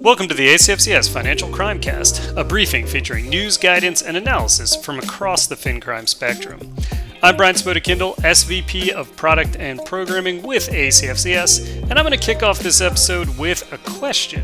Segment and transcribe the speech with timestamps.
[0.00, 4.98] Welcome to the ACFCS Financial Crime Cast, a briefing featuring news, guidance, and analysis from
[4.98, 6.74] across the fin crime spectrum.
[7.22, 12.42] I'm Brian Spoda-Kindle, SVP of Product and Programming with ACFCS, and I'm going to kick
[12.42, 14.42] off this episode with a question.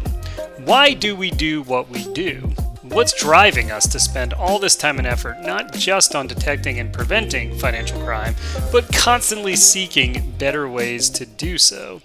[0.65, 2.51] Why do we do what we do?
[2.83, 6.93] What's driving us to spend all this time and effort not just on detecting and
[6.93, 8.35] preventing financial crime,
[8.73, 12.01] but constantly seeking better ways to do so?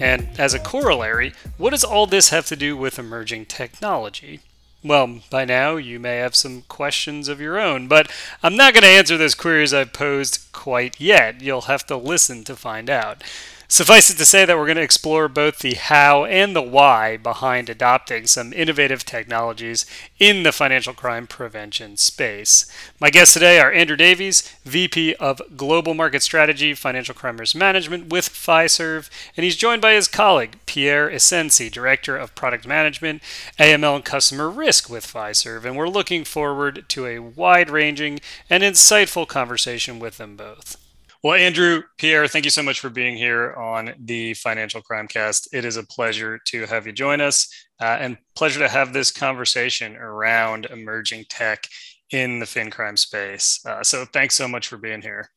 [0.00, 4.40] And as a corollary, what does all this have to do with emerging technology?
[4.82, 8.10] Well, by now you may have some questions of your own, but
[8.42, 11.42] I'm not going to answer those queries I've posed quite yet.
[11.42, 13.22] You'll have to listen to find out.
[13.72, 17.16] Suffice it to say that we're going to explore both the how and the why
[17.16, 19.86] behind adopting some innovative technologies
[20.18, 22.66] in the financial crime prevention space.
[22.98, 28.08] My guests today are Andrew Davies, VP of Global Market Strategy, Financial Crime Risk Management
[28.08, 33.22] with Fiserv, and he's joined by his colleague, Pierre Isensee, Director of Product Management,
[33.56, 38.18] AML and Customer Risk with Fiserv, and we're looking forward to a wide ranging
[38.50, 40.76] and insightful conversation with them both.
[41.22, 45.52] Well, Andrew, Pierre, thank you so much for being here on the Financial Crime Cast.
[45.52, 47.46] It is a pleasure to have you join us
[47.78, 51.66] uh, and pleasure to have this conversation around emerging tech
[52.10, 53.60] in the fin crime space.
[53.66, 55.28] Uh, so thanks so much for being here.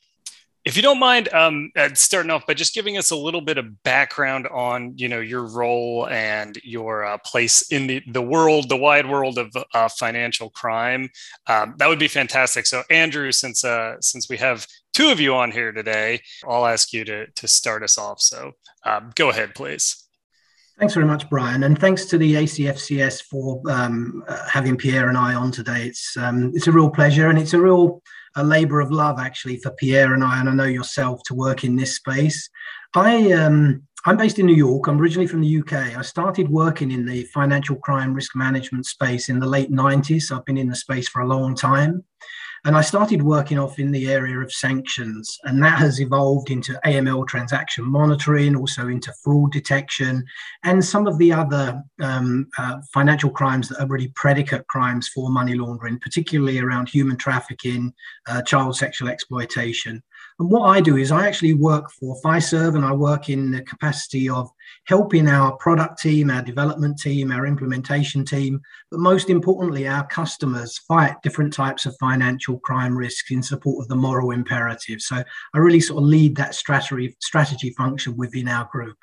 [0.65, 3.83] If you don't mind, um, starting off by just giving us a little bit of
[3.83, 8.77] background on, you know, your role and your uh, place in the, the world, the
[8.77, 11.09] wide world of uh, financial crime,
[11.47, 12.65] um, that would be fantastic.
[12.65, 16.93] So, Andrew, since uh, since we have two of you on here today, I'll ask
[16.93, 18.21] you to to start us off.
[18.21, 18.53] So,
[18.85, 20.07] um, go ahead, please.
[20.79, 25.17] Thanks very much, Brian, and thanks to the ACFCS for um, uh, having Pierre and
[25.17, 25.87] I on today.
[25.87, 28.01] It's um, it's a real pleasure, and it's a real
[28.35, 31.63] a labour of love actually for Pierre and I, and I know yourself to work
[31.63, 32.49] in this space.
[32.95, 34.87] I um, I'm based in New York.
[34.87, 35.97] I'm originally from the UK.
[35.97, 40.23] I started working in the financial crime risk management space in the late 90s.
[40.23, 42.03] So I've been in the space for a long time.
[42.65, 46.79] And I started working off in the area of sanctions, and that has evolved into
[46.85, 50.23] AML transaction monitoring, also into fraud detection,
[50.63, 55.29] and some of the other um, uh, financial crimes that are really predicate crimes for
[55.29, 57.93] money laundering, particularly around human trafficking,
[58.29, 60.01] uh, child sexual exploitation.
[60.39, 63.61] And what I do is I actually work for Fiserv and I work in the
[63.61, 64.49] capacity of
[64.85, 70.79] helping our product team, our development team, our implementation team, but most importantly, our customers
[70.79, 75.01] fight different types of financial crime risks in support of the moral imperative.
[75.01, 75.23] So
[75.53, 78.97] I really sort of lead that strategy, strategy function within our group.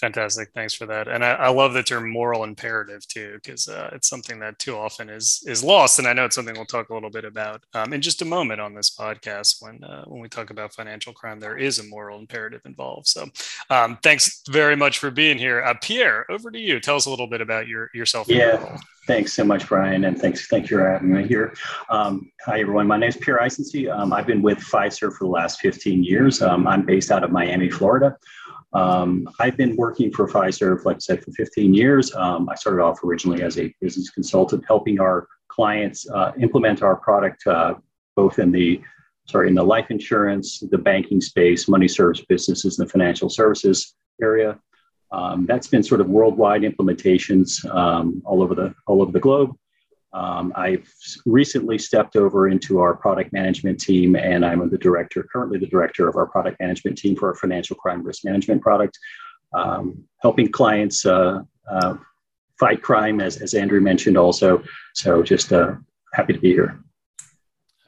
[0.00, 0.48] Fantastic.
[0.54, 1.08] Thanks for that.
[1.08, 4.74] And I, I love the term moral imperative too, because uh, it's something that too
[4.74, 5.98] often is is lost.
[5.98, 8.24] And I know it's something we'll talk a little bit about um, in just a
[8.24, 11.38] moment on this podcast when uh, when we talk about financial crime.
[11.38, 13.08] There is a moral imperative involved.
[13.08, 13.26] So
[13.68, 16.24] um, thanks very much for being here, uh, Pierre.
[16.30, 16.80] Over to you.
[16.80, 18.26] Tell us a little bit about your yourself.
[18.28, 18.78] Yeah.
[19.06, 21.52] Thanks so much, Brian, and thanks thank you for having me here.
[21.88, 22.86] Um, hi, everyone.
[22.86, 23.90] My name is Pierre Isensee.
[23.90, 26.40] Um, I've been with Fiserv for the last 15 years.
[26.42, 28.16] Um, I'm based out of Miami, Florida.
[28.72, 32.14] Um, I've been working for Fiserv, like I said, for 15 years.
[32.14, 36.96] Um, I started off originally as a business consultant, helping our clients uh, implement our
[36.96, 37.74] product uh,
[38.16, 38.80] both in the
[39.26, 43.94] sorry in the life insurance, the banking space, money service businesses, and the financial services
[44.22, 44.58] area.
[45.12, 49.56] Um, that's been sort of worldwide implementations um, all over the all over the globe.
[50.12, 50.92] Um, I've
[51.24, 56.08] recently stepped over into our product management team, and I'm the director, currently the director
[56.08, 58.98] of our product management team for our financial crime risk management product,
[59.54, 61.96] um, helping clients uh, uh,
[62.58, 64.62] fight crime, as, as Andrew mentioned also.
[64.94, 65.74] So just uh,
[66.12, 66.82] happy to be here.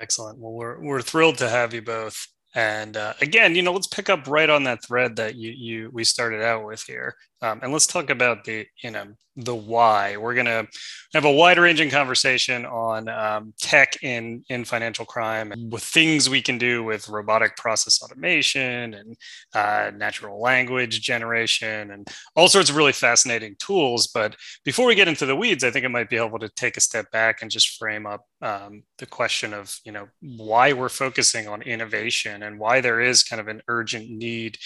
[0.00, 0.38] Excellent.
[0.38, 2.26] Well, we're, we're thrilled to have you both.
[2.54, 5.90] And uh, again, you know, let's pick up right on that thread that you you
[5.90, 10.16] we started out with here, um, and let's talk about the you know the why.
[10.16, 10.66] We're gonna
[11.12, 16.40] have a wide ranging conversation on um, tech in in financial crime with things we
[16.40, 19.16] can do with robotic process automation and
[19.54, 22.06] uh, natural language generation and
[22.36, 24.06] all sorts of really fascinating tools.
[24.06, 26.76] But before we get into the weeds, I think it might be helpful to take
[26.76, 30.88] a step back and just frame up um, the question of you know why we're
[30.88, 34.58] focusing on innovation and why there is kind of an urgent need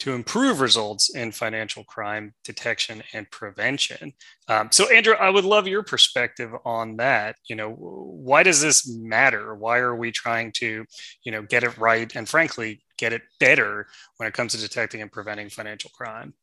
[0.00, 4.12] to improve results in financial crime detection and prevention.
[4.48, 7.36] Um, so, Andrew, I would love your perspective on that.
[7.48, 9.54] You know, why does this matter?
[9.54, 10.84] Why are we trying to,
[11.24, 15.02] you know, get it right and, frankly, get it better when it comes to detecting
[15.02, 16.34] and preventing financial crime?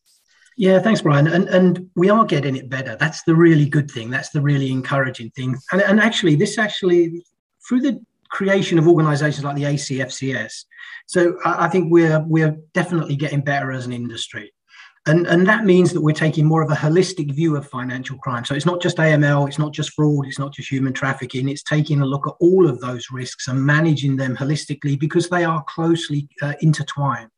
[0.57, 1.27] Yeah, thanks, Brian.
[1.27, 2.95] And and we are getting it better.
[2.97, 4.09] That's the really good thing.
[4.09, 5.55] That's the really encouraging thing.
[5.71, 7.25] And and actually, this actually
[7.67, 7.99] through the
[8.29, 10.65] creation of organisations like the ACFCS.
[11.07, 14.51] So I, I think we're we're definitely getting better as an industry.
[15.07, 18.43] And, and that means that we're taking more of a holistic view of financial crime.
[18.43, 21.47] So it's not just AML, it's not just fraud, it's not just human trafficking.
[21.47, 25.43] It's taking a look at all of those risks and managing them holistically because they
[25.43, 27.29] are closely uh, intertwined.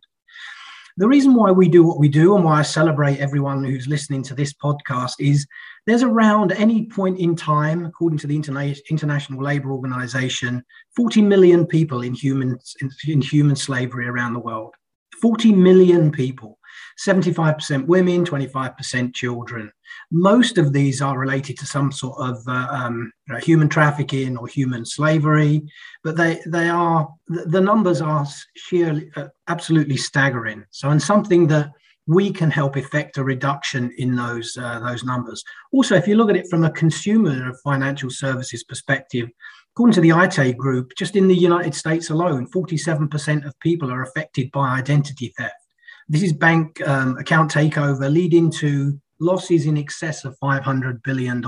[1.00, 4.24] The reason why we do what we do and why I celebrate everyone who's listening
[4.24, 5.46] to this podcast is
[5.86, 10.64] there's around any point in time, according to the Interna- International Labour Organization,
[10.96, 14.74] 40 million people in human, in, in human slavery around the world.
[15.22, 16.58] 40 million people.
[17.06, 19.72] 75% women, 25% children.
[20.12, 23.12] Most of these are related to some sort of uh, um,
[23.42, 25.62] human trafficking or human slavery,
[26.04, 30.66] but they, they are, the numbers are sheer, uh, absolutely staggering.
[30.72, 31.72] So, and something that
[32.08, 35.44] we can help effect a reduction in those uh, those numbers.
[35.74, 39.30] Also, if you look at it from a consumer of financial services perspective,
[39.76, 44.04] according to the Aite group, just in the United States alone, 47% of people are
[44.04, 45.67] affected by identity theft.
[46.10, 51.44] This is bank um, account takeover leading to losses in excess of $500 billion.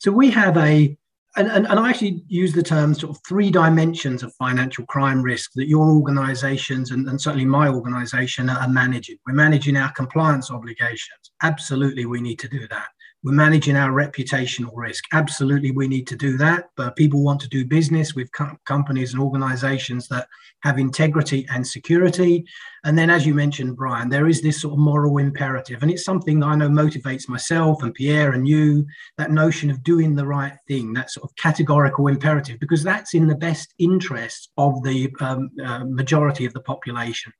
[0.00, 0.96] So we have a,
[1.36, 5.22] and, and, and I actually use the term sort of three dimensions of financial crime
[5.22, 9.16] risk that your organizations and, and certainly my organization are managing.
[9.26, 11.32] We're managing our compliance obligations.
[11.42, 12.88] Absolutely, we need to do that.
[13.24, 15.04] We're managing our reputational risk.
[15.14, 16.68] Absolutely, we need to do that.
[16.76, 20.28] But people want to do business with co- companies and organizations that
[20.60, 22.44] have integrity and security.
[22.84, 25.82] And then, as you mentioned, Brian, there is this sort of moral imperative.
[25.82, 28.86] And it's something that I know motivates myself and Pierre and you
[29.16, 33.26] that notion of doing the right thing, that sort of categorical imperative, because that's in
[33.26, 37.32] the best interest of the um, uh, majority of the population.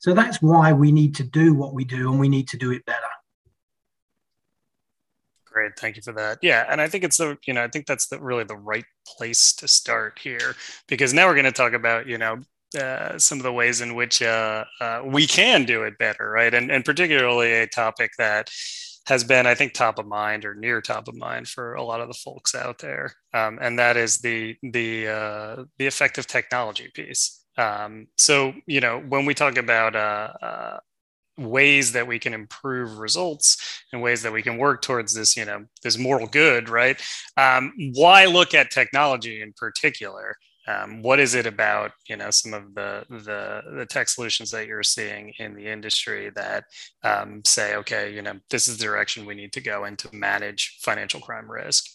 [0.00, 2.72] So that's why we need to do what we do and we need to do
[2.72, 3.06] it better.
[5.58, 6.38] Great, thank you for that.
[6.40, 8.84] Yeah, and I think it's the you know I think that's the really the right
[9.16, 10.54] place to start here
[10.86, 12.38] because now we're going to talk about you know
[12.78, 16.54] uh, some of the ways in which uh, uh, we can do it better, right?
[16.54, 18.50] And and particularly a topic that
[19.08, 22.00] has been, I think, top of mind or near top of mind for a lot
[22.00, 26.88] of the folks out there, um, and that is the the uh, the effective technology
[26.94, 27.44] piece.
[27.56, 30.78] Um, so you know when we talk about uh, uh,
[31.38, 35.44] ways that we can improve results and ways that we can work towards this you
[35.44, 37.00] know this moral good right?
[37.36, 40.36] Um, why look at technology in particular?
[40.66, 44.66] Um, what is it about you know some of the, the the tech solutions that
[44.66, 46.64] you're seeing in the industry that
[47.02, 50.14] um, say okay you know this is the direction we need to go in to
[50.14, 51.86] manage financial crime risk?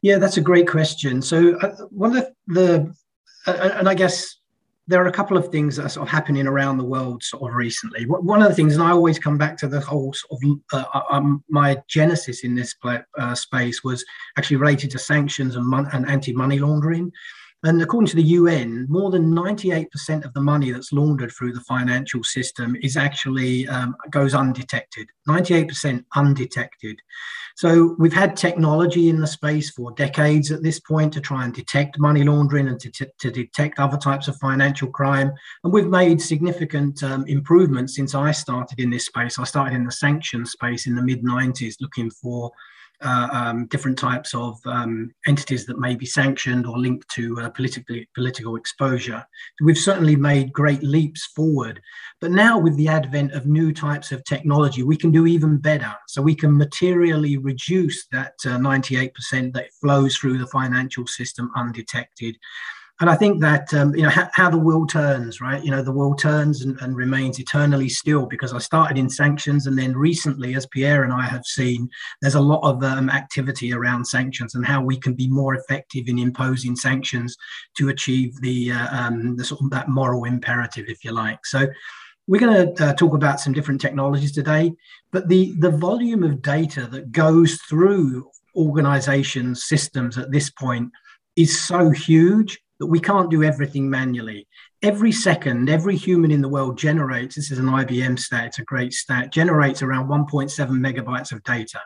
[0.00, 1.22] Yeah that's a great question.
[1.22, 2.94] So uh, one of the, the
[3.46, 4.36] uh, and i guess
[4.86, 7.50] there are a couple of things that are sort of happening around the world sort
[7.50, 8.04] of recently.
[8.04, 10.84] One of the things, and I always come back to the whole sort of uh,
[10.92, 14.04] uh um, my genesis in this uh, space was
[14.36, 17.10] actually related to sanctions and, mon- and anti-money laundering.
[17.64, 21.62] And according to the UN, more than 98% of the money that's laundered through the
[21.62, 25.08] financial system is actually um, goes undetected.
[25.26, 27.00] 98% undetected.
[27.56, 31.54] So we've had technology in the space for decades at this point to try and
[31.54, 35.32] detect money laundering and to, t- to detect other types of financial crime.
[35.62, 39.38] And we've made significant um, improvements since I started in this space.
[39.38, 42.52] I started in the sanctions space in the mid 90s looking for
[43.02, 47.50] uh, um, different types of um, entities that may be sanctioned or linked to uh,
[47.50, 49.24] politically, political exposure.
[49.62, 51.80] We've certainly made great leaps forward.
[52.20, 55.92] But now, with the advent of new types of technology, we can do even better.
[56.08, 62.36] So we can materially reduce that uh, 98% that flows through the financial system undetected
[63.00, 65.62] and I think that um, you know how, how, the world turns, right?
[65.64, 69.66] You know, the world turns and, and, remains eternally still because I started in sanctions,
[69.66, 71.88] and then recently, as Pierre and I have seen,
[72.22, 76.06] there's a lot of um, activity around sanctions and how we can be more effective
[76.06, 77.36] in imposing sanctions
[77.78, 81.44] to achieve the uh, um, the sort of that moral imperative, if you like.
[81.46, 81.66] So.
[82.26, 84.72] We're going to uh, talk about some different technologies today,
[85.12, 90.90] but the, the volume of data that goes through organizations' systems at this point
[91.36, 94.46] is so huge that we can't do everything manually.
[94.82, 98.64] Every second, every human in the world generates, this is an IBM stat, it's a
[98.64, 101.80] great stat, generates around 1.7 megabytes of data.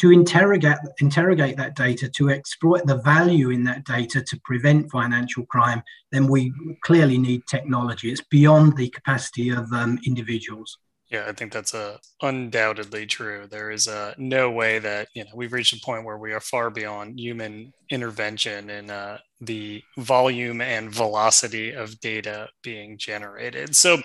[0.00, 5.46] To interrogate, interrogate that data, to exploit the value in that data to prevent financial
[5.46, 8.10] crime, then we clearly need technology.
[8.10, 10.78] It's beyond the capacity of um, individuals.
[11.12, 13.46] Yeah, I think that's uh, undoubtedly true.
[13.46, 16.40] There is uh, no way that you know we've reached a point where we are
[16.40, 23.74] far beyond human intervention in uh, the volume and velocity of data being generated.
[23.74, 23.98] So,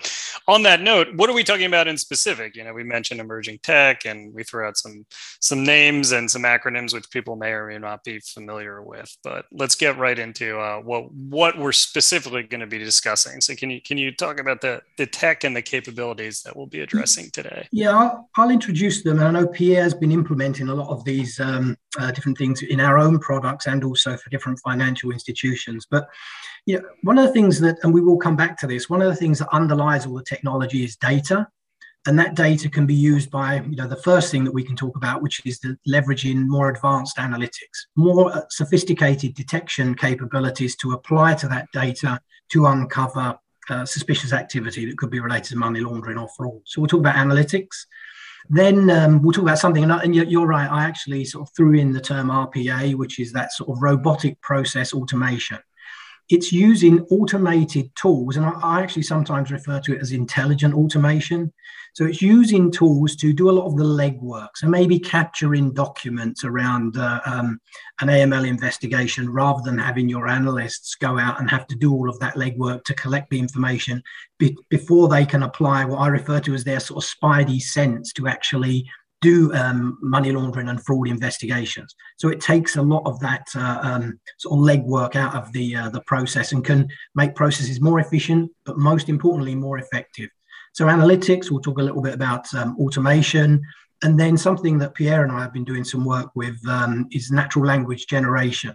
[0.48, 2.56] on that note, what are we talking about in specific?
[2.56, 5.06] You know, we mentioned emerging tech, and we threw out some
[5.40, 9.16] some names and some acronyms which people may or may not be familiar with.
[9.22, 13.40] But let's get right into uh, what what we're specifically going to be discussing.
[13.40, 16.66] So, can you can you talk about the the tech and the capabilities that we'll
[16.66, 17.68] be addressing today?
[17.70, 19.20] Yeah, I'll, I'll introduce them.
[19.20, 22.80] I know Pierre has been implementing a lot of these um, uh, different things in
[22.80, 25.27] our own products and also for different financial institutions.
[25.90, 26.08] But
[26.66, 29.02] you know, one of the things that, and we will come back to this, one
[29.02, 31.48] of the things that underlies all the technology is data.
[32.06, 34.76] And that data can be used by, you know, the first thing that we can
[34.76, 40.92] talk about, which is the leveraging more advanced analytics, more uh, sophisticated detection capabilities to
[40.92, 42.20] apply to that data
[42.52, 46.60] to uncover uh, suspicious activity that could be related to money laundering or fraud.
[46.64, 47.86] So we'll talk about analytics.
[48.48, 51.92] Then um, we'll talk about something, and you're right, I actually sort of threw in
[51.92, 55.58] the term RPA, which is that sort of robotic process automation.
[56.28, 61.52] It's using automated tools, and I actually sometimes refer to it as intelligent automation.
[61.94, 64.50] So it's using tools to do a lot of the legwork.
[64.56, 67.58] So maybe capturing documents around uh, um,
[68.00, 72.08] an AML investigation rather than having your analysts go out and have to do all
[72.08, 74.02] of that legwork to collect the information
[74.38, 78.12] be- before they can apply what I refer to as their sort of spidey sense
[78.12, 78.88] to actually
[79.20, 81.94] do um, money laundering and fraud investigations.
[82.18, 85.74] So it takes a lot of that uh, um, sort of legwork out of the
[85.74, 90.30] uh, the process and can make processes more efficient, but most importantly, more effective.
[90.72, 93.62] So analytics, we'll talk a little bit about um, automation.
[94.02, 97.32] And then something that Pierre and I have been doing some work with um, is
[97.32, 98.74] natural language generation.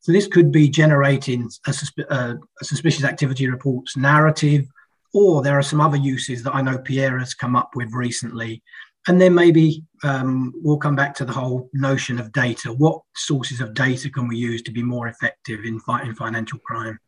[0.00, 4.66] So this could be generating a, susp- uh, a, suspicious activity reports narrative,
[5.12, 8.62] or there are some other uses that I know Pierre has come up with recently.
[9.06, 12.72] And then maybe um, we'll come back to the whole notion of data.
[12.72, 16.98] What sources of data can we use to be more effective in fighting financial crime?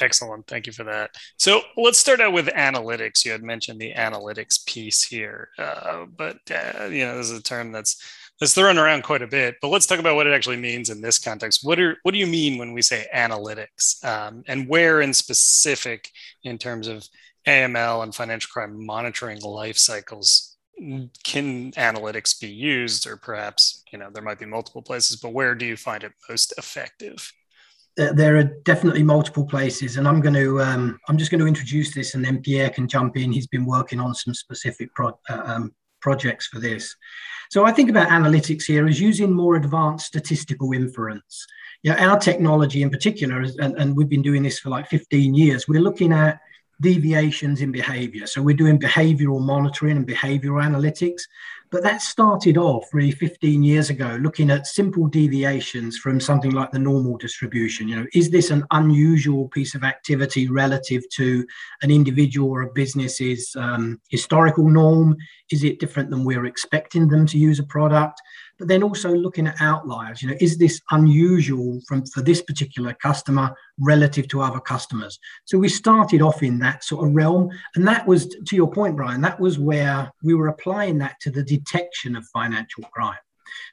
[0.00, 0.46] Excellent.
[0.46, 1.16] Thank you for that.
[1.38, 3.24] So let's start out with analytics.
[3.24, 7.42] You had mentioned the analytics piece here, uh, but uh, you know this is a
[7.42, 7.96] term that's
[8.38, 9.56] that's thrown around quite a bit.
[9.62, 11.60] But let's talk about what it actually means in this context.
[11.62, 16.10] What are what do you mean when we say analytics, um, and where in specific
[16.44, 17.08] in terms of
[17.46, 20.55] AML and financial crime monitoring life cycles
[21.24, 25.54] can analytics be used, or perhaps you know there might be multiple places, but where
[25.54, 27.32] do you find it most effective?
[27.96, 31.94] there are definitely multiple places, and I'm going to um, I'm just going to introduce
[31.94, 33.32] this, and then Pierre can jump in.
[33.32, 36.94] He's been working on some specific pro- uh, um, projects for this.
[37.50, 41.46] So I think about analytics here as using more advanced statistical inference.
[41.84, 45.68] Know, our technology in particular, and, and we've been doing this for like 15 years.
[45.68, 46.40] We're looking at
[46.80, 48.26] deviations in behavior.
[48.26, 51.22] So we're doing behavioral monitoring and behavioral analytics.
[51.70, 56.70] But that started off really 15 years ago, looking at simple deviations from something like
[56.70, 57.88] the normal distribution.
[57.88, 61.44] You know, is this an unusual piece of activity relative to
[61.82, 65.16] an individual or a business's um, historical norm?
[65.50, 68.20] Is it different than we're expecting them to use a product?
[68.58, 70.22] But then also looking at outliers.
[70.22, 75.18] You know, is this unusual from for this particular customer relative to other customers?
[75.44, 78.96] So we started off in that sort of realm, and that was to your point,
[78.96, 79.20] Brian.
[79.20, 83.18] That was where we were applying that to the detection of financial crime.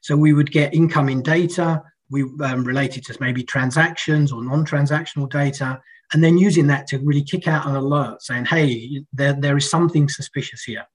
[0.02, 5.82] So we would get incoming data, we um, related to maybe transactions or non-transactional data,
[6.14, 9.70] and then using that to really kick out an alert saying, "Hey, there, there is
[9.70, 10.86] something suspicious here."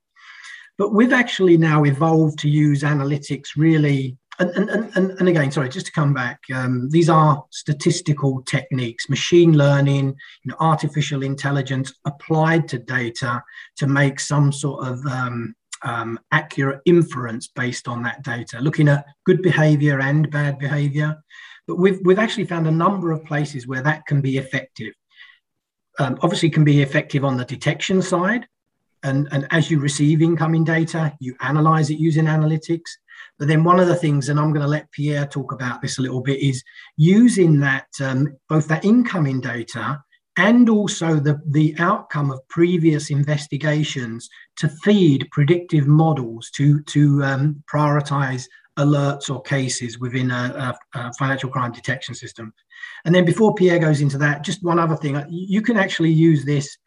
[0.78, 4.16] But we've actually now evolved to use analytics really.
[4.38, 9.08] And, and, and, and again, sorry, just to come back, um, these are statistical techniques,
[9.08, 10.06] machine learning,
[10.44, 13.42] you know, artificial intelligence applied to data
[13.78, 19.06] to make some sort of um, um, accurate inference based on that data, looking at
[19.26, 21.20] good behavior and bad behavior.
[21.66, 24.94] But we've, we've actually found a number of places where that can be effective.
[25.98, 28.46] Um, obviously, can be effective on the detection side
[29.02, 32.90] and, and as you receive incoming data, you analyze it using analytics.
[33.38, 35.98] But then one of the things, and I'm going to let Pierre talk about this
[35.98, 36.62] a little bit, is
[36.96, 40.02] using that um, both that incoming data
[40.36, 47.62] and also the, the outcome of previous investigations to feed predictive models to, to um,
[47.72, 48.46] prioritize
[48.78, 52.54] alerts or cases within a, a, a, financial crime detection system.
[53.04, 56.44] And then before Pierre goes into that, just one other thing, you can actually use
[56.44, 56.78] this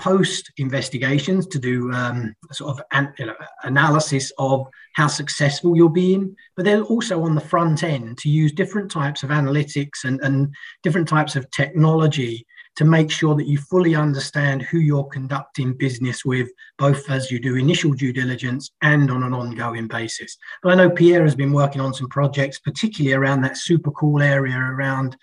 [0.00, 5.90] post investigations to do um, sort of an, you know, analysis of how successful you're
[5.90, 10.18] being, but then also on the front end to use different types of analytics and,
[10.22, 15.74] and different types of technology to make sure that you fully understand who you're conducting
[15.74, 20.38] business with, both as you do initial due diligence and on an ongoing basis.
[20.62, 24.22] But I know Pierre has been working on some projects, particularly around that super cool
[24.22, 25.14] area around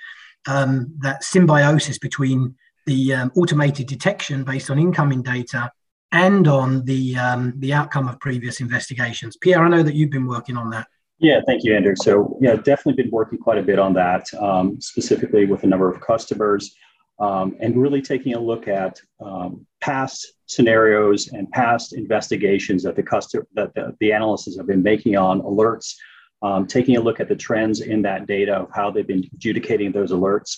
[0.47, 2.55] um, that symbiosis between
[2.87, 5.71] the um, automated detection based on incoming data
[6.11, 9.37] and on the um, the outcome of previous investigations.
[9.37, 10.87] Pierre, I know that you've been working on that.
[11.19, 11.95] Yeah, thank you, Andrew.
[11.95, 15.91] So yeah, definitely been working quite a bit on that, um, specifically with a number
[15.91, 16.75] of customers,
[17.19, 23.03] um, and really taking a look at um, past scenarios and past investigations that the
[23.03, 25.93] customer that the, the analysts have been making on alerts,
[26.41, 29.91] um, taking a look at the trends in that data of how they've been adjudicating
[29.91, 30.57] those alerts,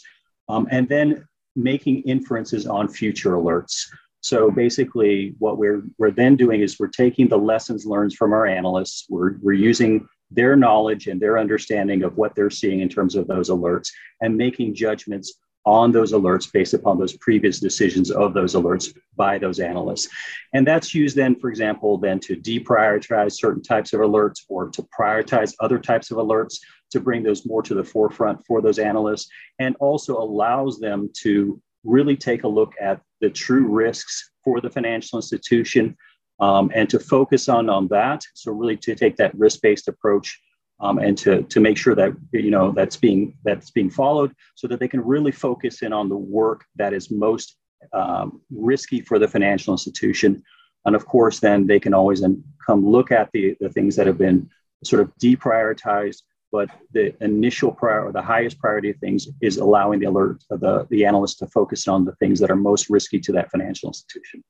[0.49, 1.25] um, and then
[1.55, 3.85] making inferences on future alerts.
[4.21, 8.45] So basically, what we're, we're then doing is we're taking the lessons learned from our
[8.45, 13.15] analysts, we're, we're using their knowledge and their understanding of what they're seeing in terms
[13.15, 13.89] of those alerts
[14.21, 15.33] and making judgments
[15.65, 20.07] on those alerts based upon those previous decisions of those alerts by those analysts.
[20.53, 24.87] And that's used then, for example, then to deprioritize certain types of alerts or to
[24.97, 26.59] prioritize other types of alerts
[26.91, 29.29] to bring those more to the forefront for those analysts
[29.59, 34.69] and also allows them to really take a look at the true risks for the
[34.69, 35.95] financial institution
[36.39, 38.23] um, and to focus on, on that.
[38.33, 40.39] So really to take that risk-based approach
[40.81, 44.65] um, and to, to make sure that you know that's being that's being followed so
[44.67, 47.57] that they can really focus in on the work that is most
[47.93, 50.41] um, risky for the financial institution.
[50.85, 54.07] And of course, then they can always then come look at the, the things that
[54.07, 54.49] have been
[54.83, 59.99] sort of deprioritized but the initial prior or the highest priority of things is allowing
[59.99, 63.31] the alert the, the analyst to focus on the things that are most risky to
[63.31, 64.43] that financial institution.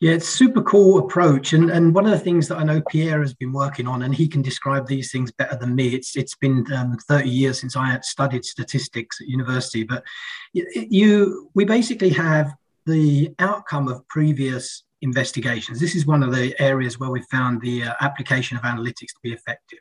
[0.00, 1.52] Yeah it's super cool approach.
[1.52, 4.14] And and one of the things that i know pierre has been working on and
[4.14, 5.94] he can describe these things better than me.
[5.94, 10.02] It's it's been um, 30 years since i had studied statistics at university but
[10.52, 15.78] you we basically have the outcome of previous investigations.
[15.78, 19.20] This is one of the areas where we found the uh, application of analytics to
[19.22, 19.78] be effective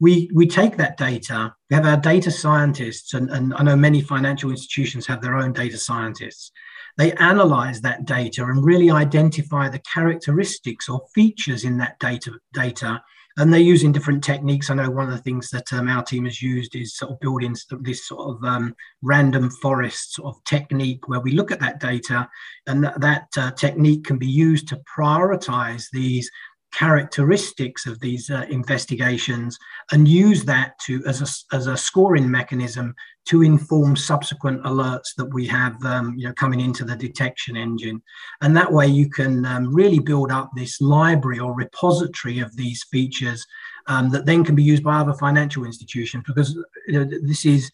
[0.00, 4.00] we we take that data we have our data scientists and, and i know many
[4.00, 6.50] financial institutions have their own data scientists
[6.98, 13.02] they analyze that data and really identify the characteristics or features in that data data
[13.38, 14.68] and they're using different techniques.
[14.68, 17.20] I know one of the things that um, our team has used is sort of
[17.20, 21.80] building this sort of um, random forest sort of technique where we look at that
[21.80, 22.28] data,
[22.66, 26.30] and that, that uh, technique can be used to prioritize these
[26.72, 29.58] characteristics of these uh, investigations
[29.92, 35.32] and use that to as a, as a scoring mechanism to inform subsequent alerts that
[35.32, 38.02] we have um, you know coming into the detection engine.
[38.40, 42.84] And that way you can um, really build up this library or repository of these
[42.90, 43.46] features
[43.86, 46.56] um, that then can be used by other financial institutions because
[46.86, 47.70] you know, this is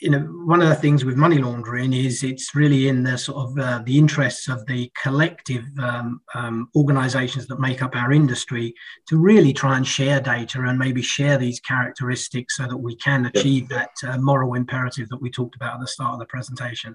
[0.00, 3.38] you know, one of the things with money laundering is it's really in the sort
[3.38, 8.74] of uh, the interests of the collective um, um, organizations that make up our industry
[9.08, 13.26] to really try and share data and maybe share these characteristics so that we can
[13.26, 16.94] achieve that uh, moral imperative that we talked about at the start of the presentation.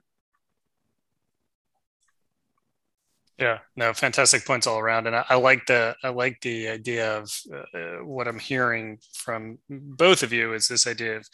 [3.37, 7.17] Yeah, no, fantastic points all around, and I, I like the I like the idea
[7.17, 11.27] of uh, uh what I'm hearing from both of you is this idea of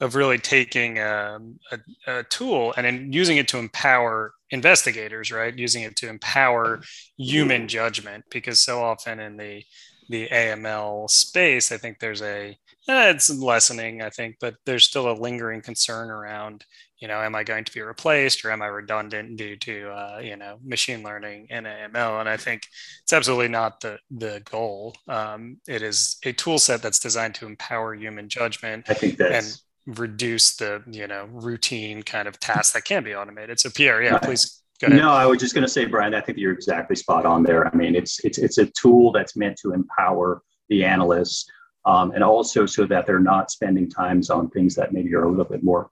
[0.00, 5.56] of really taking um, a, a, tool and then using it to empower investigators, right?
[5.56, 6.82] Using it to empower
[7.16, 9.64] human judgment, because so often in the
[10.08, 12.56] the AML space, I think there's a
[12.88, 16.64] eh, it's lessening, I think, but there's still a lingering concern around,
[16.98, 20.20] you know, am I going to be replaced or am I redundant due to, uh,
[20.22, 22.20] you know, machine learning and AML?
[22.20, 22.68] And I think
[23.02, 24.94] it's absolutely not the the goal.
[25.08, 28.84] Um, it is a tool set that's designed to empower human judgment.
[28.88, 33.60] I think that's reduce the you know routine kind of tasks that can be automated.
[33.60, 34.98] So Pierre, yeah, please go ahead.
[34.98, 37.66] No, I was just going to say, Brian, I think you're exactly spot on there.
[37.66, 41.48] I mean, it's it's it's a tool that's meant to empower the analysts,
[41.84, 45.30] um, and also so that they're not spending times on things that maybe are a
[45.30, 45.90] little bit more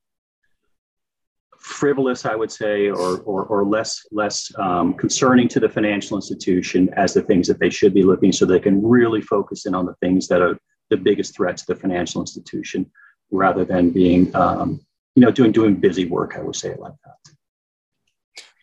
[1.60, 6.90] frivolous, I would say, or or, or less less um, concerning to the financial institution
[6.96, 9.86] as the things that they should be looking, so they can really focus in on
[9.86, 10.58] the things that are
[10.90, 12.90] the biggest threat to the financial institution
[13.34, 14.80] rather than being, um,
[15.14, 16.34] you know, doing doing busy work.
[16.36, 17.14] I would say it like that.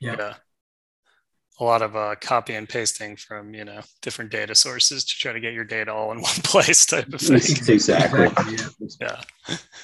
[0.01, 0.15] Yeah.
[0.17, 0.33] yeah.
[1.59, 5.31] A lot of uh, copy and pasting from you know different data sources to try
[5.31, 7.35] to get your data all in one place, type of thing.
[7.35, 8.27] Exactly.
[8.99, 9.21] yeah.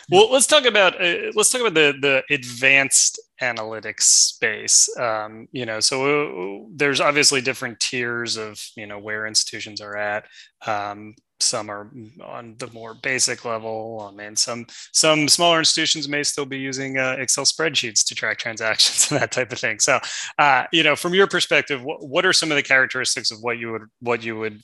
[0.09, 4.89] Well, let's talk about uh, let's talk about the the advanced analytics space.
[4.97, 9.95] Um, you know, so uh, there's obviously different tiers of you know where institutions are
[9.95, 10.25] at.
[10.65, 11.89] Um, some are
[12.23, 14.09] on the more basic level.
[14.11, 18.37] I mean, some some smaller institutions may still be using uh, Excel spreadsheets to track
[18.37, 19.79] transactions and that type of thing.
[19.79, 19.99] So,
[20.39, 23.57] uh, you know, from your perspective, what, what are some of the characteristics of what
[23.57, 24.61] you would what you would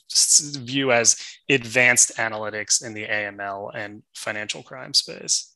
[0.56, 1.16] view as
[1.48, 5.54] advanced analytics in the AML and financial crime space?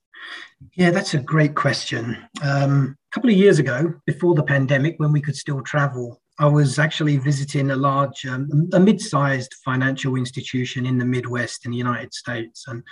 [0.75, 2.17] Yeah, that's a great question.
[2.43, 6.47] Um, a couple of years ago, before the pandemic, when we could still travel, I
[6.47, 11.77] was actually visiting a large, um, a mid-sized financial institution in the Midwest in the
[11.77, 12.83] United States, and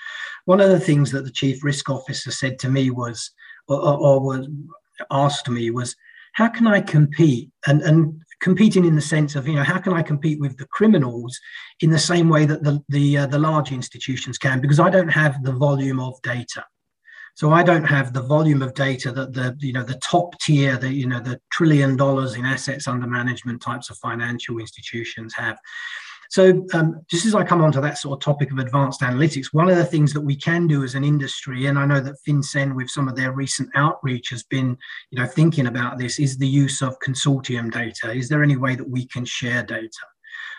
[0.47, 3.31] one of the things that the chief risk officer said to me was,
[3.69, 4.49] or, or was
[5.11, 5.95] asked me, was,
[6.35, 9.93] "How can I compete?" And and competing in the sense of, you know, how can
[9.93, 11.39] I compete with the criminals
[11.81, 14.61] in the same way that the the uh, the large institutions can?
[14.61, 16.65] Because I don't have the volume of data.
[17.37, 20.79] So I don't have the volume of data that the you know the top tier,
[20.79, 25.59] the you know the trillion dollars in assets under management types of financial institutions have.
[26.31, 29.53] So um, just as I come on to that sort of topic of advanced analytics,
[29.53, 32.17] one of the things that we can do as an industry, and I know that
[32.27, 34.77] FinCEN with some of their recent outreach has been,
[35.11, 38.13] you know, thinking about this, is the use of consortium data.
[38.13, 39.91] Is there any way that we can share data?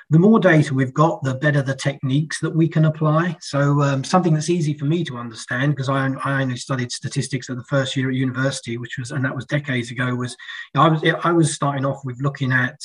[0.09, 3.35] The more data we've got, the better the techniques that we can apply.
[3.41, 7.49] So um, something that's easy for me to understand because I, I only studied statistics
[7.49, 10.15] at the first year at university, which was and that was decades ago.
[10.15, 10.35] Was
[10.75, 12.79] I was I was starting off with looking at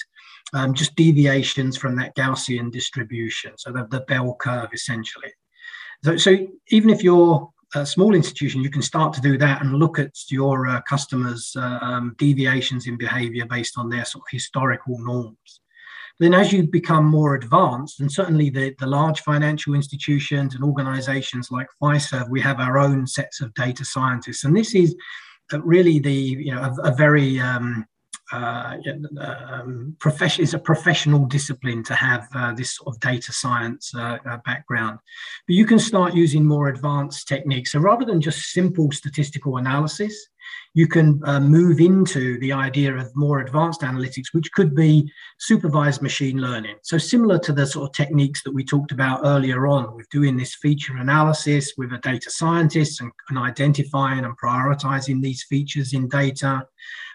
[0.53, 5.33] um, just deviations from that Gaussian distribution, so the, the bell curve essentially.
[6.05, 6.37] So, so
[6.71, 10.11] even if you're a small institution, you can start to do that and look at
[10.29, 15.62] your uh, customers' uh, um, deviations in behavior based on their sort of historical norms.
[16.23, 21.51] Then, as you become more advanced, and certainly the, the large financial institutions and organizations
[21.51, 24.45] like Fiserv, we have our own sets of data scientists.
[24.45, 24.95] And this is
[25.53, 27.85] uh, really the, you know, a, a very um,
[28.33, 28.77] uh,
[29.21, 34.19] um, profession is a professional discipline to have uh, this sort of data science uh,
[34.29, 34.99] uh, background.
[35.47, 37.73] But you can start using more advanced techniques.
[37.73, 40.29] So rather than just simple statistical analysis,
[40.75, 46.03] you can uh, move into the idea of more advanced analytics, which could be supervised
[46.03, 46.77] machine learning.
[46.83, 50.37] So, similar to the sort of techniques that we talked about earlier on with doing
[50.37, 56.09] this feature analysis with a data scientist and, and identifying and prioritizing these features in
[56.09, 56.67] data.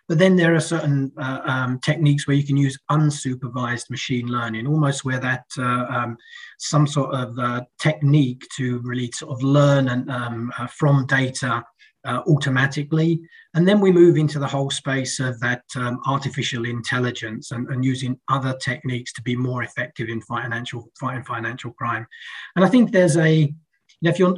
[0.07, 4.65] But then there are certain uh, um, techniques where you can use unsupervised machine learning,
[4.65, 6.17] almost where that uh, um,
[6.59, 11.63] some sort of uh, technique to really sort of learn and um, uh, from data
[12.05, 13.19] uh, automatically.
[13.53, 17.83] And then we move into the whole space of that um, artificial intelligence and, and,
[17.83, 22.07] using other techniques to be more effective in financial fighting financial crime.
[22.55, 23.55] And I think there's a, you
[24.03, 24.37] know, if you're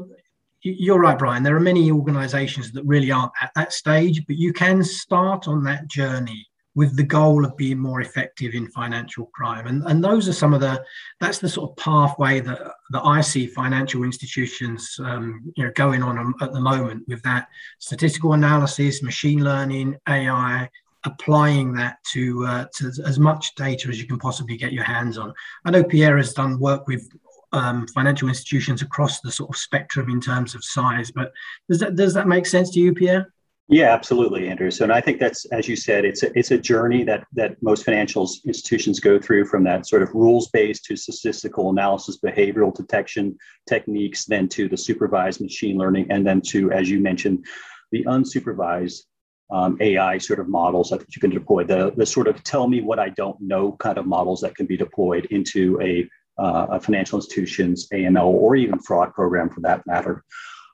[0.61, 1.43] you're right, Brian.
[1.43, 5.63] There are many organizations that really aren't at that stage, but you can start on
[5.63, 6.45] that journey
[6.75, 9.67] with the goal of being more effective in financial crime.
[9.67, 10.83] And, and those are some of the,
[11.19, 12.59] that's the sort of pathway that,
[12.91, 17.47] that I see financial institutions um, you know, going on at the moment with that
[17.79, 20.69] statistical analysis, machine learning, AI,
[21.05, 25.17] applying that to, uh, to as much data as you can possibly get your hands
[25.17, 25.33] on.
[25.65, 27.09] I know Pierre has done work with
[27.51, 31.31] um, financial institutions across the sort of spectrum in terms of size, but
[31.69, 33.33] does that, does that make sense to you, Pierre?
[33.71, 34.71] Yeah, absolutely, Andrew.
[34.71, 37.61] So, and I think that's, as you said, it's a, it's a journey that that
[37.61, 42.75] most financial institutions go through from that sort of rules based to statistical analysis, behavioral
[42.75, 47.45] detection techniques, then to the supervised machine learning, and then to, as you mentioned,
[47.91, 49.03] the unsupervised
[49.51, 51.63] um, AI sort of models that you can deploy.
[51.63, 54.65] The the sort of tell me what I don't know kind of models that can
[54.65, 60.23] be deployed into a a financial institution's AML or even fraud program for that matter.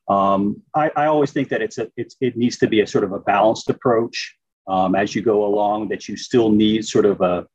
[0.07, 3.03] Um, I, I, always think that it's a it's, it needs to be a sort
[3.03, 4.35] of a balanced approach
[4.67, 5.89] um, as you go along.
[5.89, 7.47] That you still need sort of a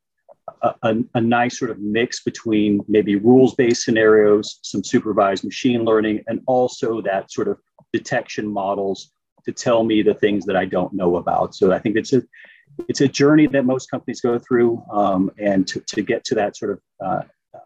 [0.83, 6.23] a, a nice sort of mix between maybe rules based scenarios, some supervised machine learning,
[6.27, 7.57] and also that sort of
[7.93, 9.11] detection models
[9.45, 11.55] to tell me the things that I don't know about.
[11.55, 12.21] So I think it's a
[12.87, 16.55] it's a journey that most companies go through, um, and to, to get to that
[16.55, 17.21] sort of uh,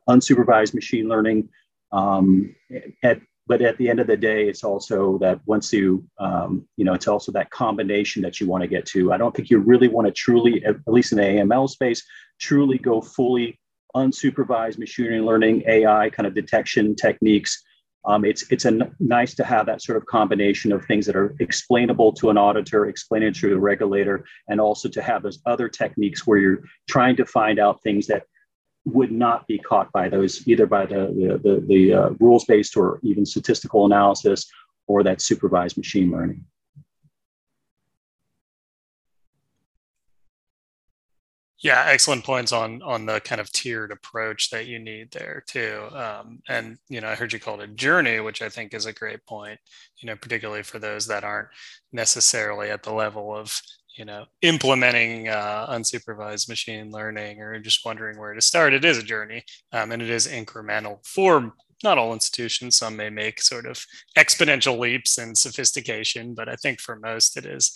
[0.09, 1.49] unsupervised machine learning
[1.91, 2.55] um,
[3.03, 6.85] at but at the end of the day, it's also that once you, um, you
[6.85, 9.13] know, it's also that combination that you want to get to.
[9.13, 12.03] I don't think you really want to truly, at least in the AML space,
[12.39, 13.59] truly go fully
[13.95, 17.63] unsupervised machine learning, AI kind of detection techniques.
[18.07, 21.15] Um, it's it's a n- nice to have that sort of combination of things that
[21.15, 25.69] are explainable to an auditor, explainable to a regulator, and also to have those other
[25.69, 28.23] techniques where you're trying to find out things that
[28.85, 32.77] would not be caught by those either by the the, the, the uh, rules based
[32.77, 34.45] or even statistical analysis
[34.87, 36.45] or that supervised machine learning.
[41.65, 45.87] Yeah, excellent points on on the kind of tiered approach that you need there too.
[45.93, 48.85] Um, and you know, I heard you call it a journey, which I think is
[48.85, 49.59] a great point.
[49.97, 51.47] You know, particularly for those that aren't
[51.91, 53.59] necessarily at the level of
[53.95, 58.73] you know implementing uh, unsupervised machine learning or just wondering where to start.
[58.73, 61.53] It is a journey um, and it is incremental for
[61.85, 62.75] not all institutions.
[62.75, 63.85] Some may make sort of
[64.17, 67.71] exponential leaps in sophistication, but I think for most it is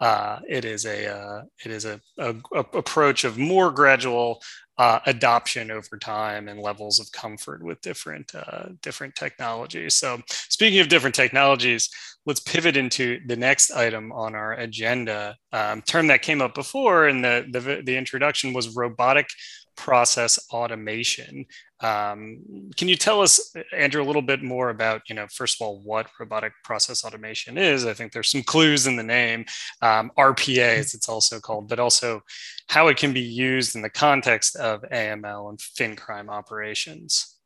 [0.00, 4.42] uh, it is a uh, it is a, a, a, approach of more gradual
[4.78, 9.94] uh, adoption over time and levels of comfort with different uh, different technologies.
[9.94, 11.88] So speaking of different technologies,
[12.26, 15.36] let's pivot into the next item on our agenda.
[15.52, 19.28] Um, term that came up before in the, the the introduction was robotic
[19.76, 21.46] process automation.
[21.82, 25.66] Um, can you tell us, Andrew, a little bit more about, you know, first of
[25.66, 27.84] all, what robotic process automation is?
[27.84, 29.44] I think there's some clues in the name,
[29.82, 32.22] um, RPA as it's also called, but also
[32.68, 37.36] how it can be used in the context of AML and fin crime operations.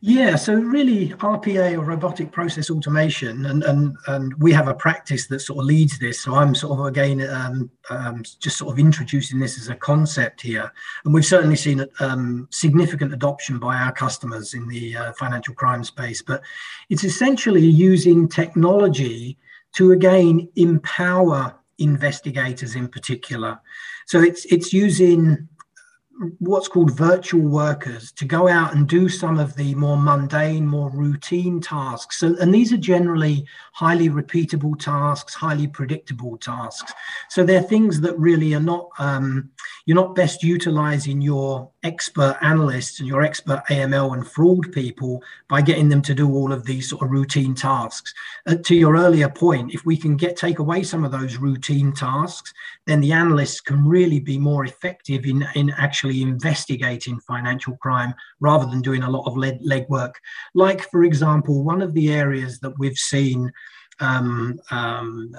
[0.00, 5.26] Yeah, so really RPA or robotic process automation, and and and we have a practice
[5.28, 6.22] that sort of leads this.
[6.22, 10.40] So I'm sort of again um, um, just sort of introducing this as a concept
[10.40, 10.70] here,
[11.04, 15.84] and we've certainly seen um, significant adoption by our customers in the uh, financial crime
[15.84, 16.22] space.
[16.22, 16.42] But
[16.90, 19.38] it's essentially using technology
[19.74, 23.60] to again empower investigators in particular.
[24.06, 25.48] So it's it's using
[26.38, 30.90] what's called virtual workers to go out and do some of the more mundane, more
[30.90, 32.20] routine tasks.
[32.20, 36.92] So, and these are generally highly repeatable tasks, highly predictable tasks.
[37.30, 39.50] So they're things that really are not, um,
[39.86, 45.62] you're not best utilizing your expert analysts and your expert AML and fraud people by
[45.62, 48.14] getting them to do all of these sort of routine tasks.
[48.46, 51.92] Uh, to your earlier point, if we can get take away some of those routine
[51.92, 52.54] tasks,
[52.86, 58.66] then the analysts can really be more effective in, in actually investigating financial crime rather
[58.66, 60.12] than doing a lot of leg, legwork.
[60.54, 63.50] Like, for example, one of the areas that we've seen
[64.00, 65.34] um, um,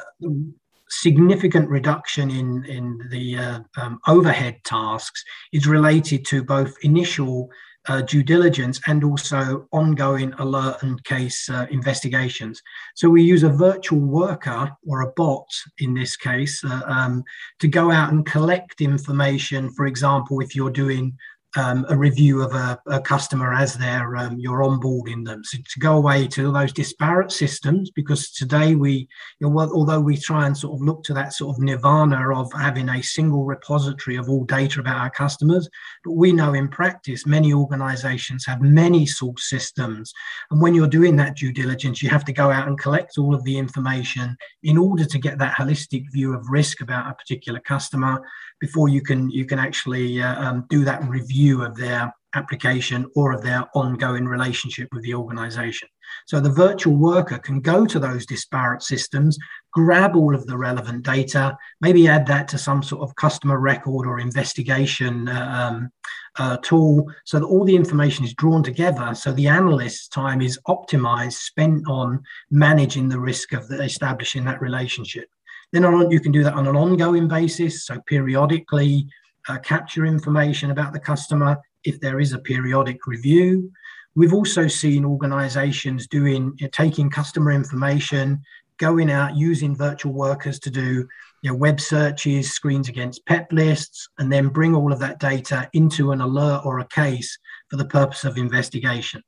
[0.89, 7.49] significant reduction in, in the uh, um, overhead tasks is related to both initial
[7.87, 12.61] uh, due diligence and also ongoing alert and case uh, investigations.
[12.95, 15.47] So we use a virtual worker or a bot
[15.79, 17.23] in this case uh, um,
[17.59, 19.71] to go out and collect information.
[19.71, 21.17] For example, if you're doing
[21.55, 25.43] um, a review of a, a customer as they're um, you're onboarding them.
[25.43, 29.07] So to go away to those disparate systems, because today we,
[29.39, 32.51] you know, although we try and sort of look to that sort of nirvana of
[32.53, 35.69] having a single repository of all data about our customers,
[36.03, 40.13] but we know in practice many organisations have many source systems,
[40.51, 43.33] and when you're doing that due diligence, you have to go out and collect all
[43.33, 47.59] of the information in order to get that holistic view of risk about a particular
[47.59, 48.21] customer
[48.59, 53.31] before you can you can actually uh, um, do that review of their application or
[53.31, 55.87] of their ongoing relationship with the organization.
[56.27, 59.37] So the virtual worker can go to those disparate systems,
[59.71, 64.05] grab all of the relevant data, maybe add that to some sort of customer record
[64.05, 65.89] or investigation uh, um,
[66.37, 69.15] uh, tool so that all the information is drawn together.
[69.15, 74.61] So the analyst's time is optimized, spent on managing the risk of the, establishing that
[74.61, 75.29] relationship.
[75.71, 77.85] Then on, you can do that on an ongoing basis.
[77.85, 79.07] So periodically
[79.47, 83.71] uh, capture information about the customer if there is a periodic review.
[84.15, 88.41] We've also seen organizations doing, taking customer information,
[88.77, 91.07] going out using virtual workers to do
[91.41, 95.69] you know, web searches, screens against PEP lists, and then bring all of that data
[95.73, 97.37] into an alert or a case
[97.69, 99.21] for the purpose of investigation.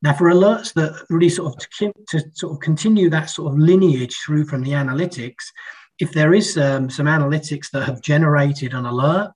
[0.00, 3.58] Now, for alerts that really sort of to, to, sort of continue that sort of
[3.58, 5.42] lineage through from the analytics,
[5.98, 9.32] if there is um, some analytics that have generated an alert,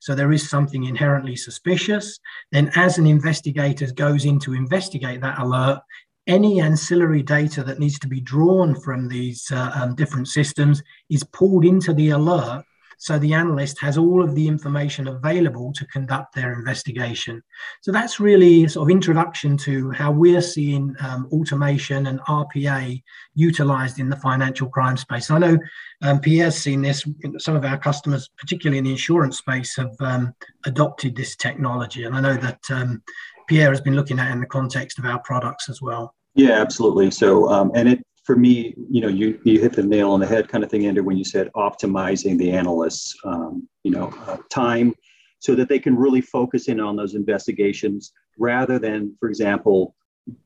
[0.00, 2.18] so there is something inherently suspicious,
[2.52, 5.80] then as an investigator goes in to investigate that alert,
[6.26, 11.22] any ancillary data that needs to be drawn from these uh, um, different systems is
[11.24, 12.64] pulled into the alert
[12.98, 17.42] so the analyst has all of the information available to conduct their investigation.
[17.82, 23.02] So that's really sort of introduction to how we're seeing um, automation and RPA
[23.34, 25.30] utilized in the financial crime space.
[25.30, 25.58] I know
[26.02, 27.04] um, Pierre's seen this.
[27.38, 32.14] Some of our customers, particularly in the insurance space, have um, adopted this technology, and
[32.14, 33.02] I know that um,
[33.46, 36.14] Pierre has been looking at it in the context of our products as well.
[36.34, 37.10] Yeah, absolutely.
[37.10, 40.26] So, um, and it for me, you know, you, you hit the nail on the
[40.26, 44.36] head kind of thing, Andrew, when you said optimizing the analysts, um, you know, uh,
[44.50, 44.92] time
[45.38, 49.94] so that they can really focus in on those investigations rather than, for example,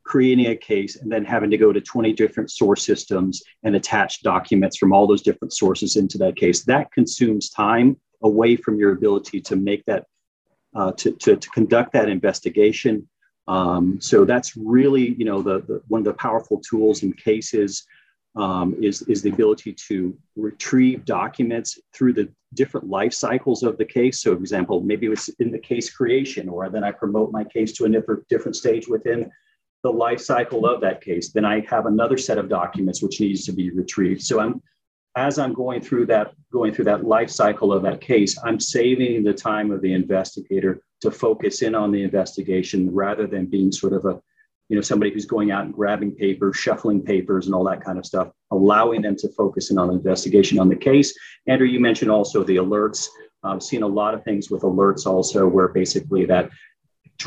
[0.04, 4.22] creating a case and then having to go to 20 different source systems and attach
[4.22, 6.64] documents from all those different sources into that case.
[6.64, 10.04] That consumes time away from your ability to make that,
[10.74, 13.08] uh, to, to, to conduct that investigation
[13.50, 17.84] um, so that's really, you know, the, the, one of the powerful tools in cases
[18.36, 23.84] um, is, is the ability to retrieve documents through the different life cycles of the
[23.84, 24.22] case.
[24.22, 27.72] So, for example, maybe it's in the case creation, or then I promote my case
[27.72, 29.28] to a different, different stage within
[29.82, 33.44] the life cycle of that case, then I have another set of documents which needs
[33.46, 34.22] to be retrieved.
[34.22, 34.62] So I'm
[35.16, 39.22] as I'm going through that going through that life cycle of that case, I'm saving
[39.22, 43.92] the time of the investigator to focus in on the investigation rather than being sort
[43.92, 44.20] of a
[44.68, 47.98] you know somebody who's going out and grabbing papers, shuffling papers, and all that kind
[47.98, 51.12] of stuff, allowing them to focus in on the investigation on the case.
[51.48, 53.08] Andrew, you mentioned also the alerts.
[53.42, 56.50] I've seen a lot of things with alerts also, where basically that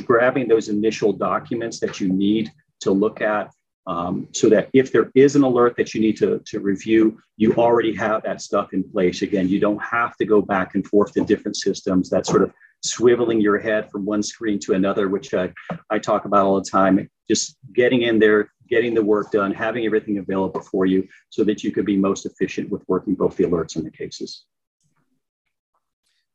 [0.06, 3.54] grabbing those initial documents that you need to look at
[3.86, 7.54] um, so that if there is an alert that you need to, to review, you
[7.56, 9.22] already have that stuff in place.
[9.22, 12.10] Again, you don't have to go back and forth to different systems.
[12.10, 12.54] That sort of
[12.86, 15.52] swiveling your head from one screen to another, which I,
[15.90, 17.10] I talk about all the time.
[17.30, 21.64] Just getting in there, getting the work done, having everything available for you so that
[21.64, 24.46] you could be most efficient with working both the alerts and the cases.